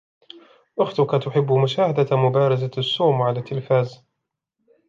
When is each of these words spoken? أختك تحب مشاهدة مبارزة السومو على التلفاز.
أختك 0.79 1.23
تحب 1.25 1.51
مشاهدة 1.51 2.17
مبارزة 2.17 2.71
السومو 2.77 3.23
على 3.23 3.39
التلفاز. 3.39 4.03